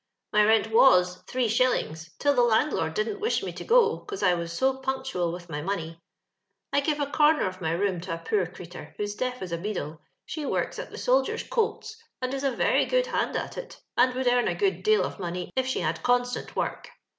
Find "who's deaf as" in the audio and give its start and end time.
8.97-9.51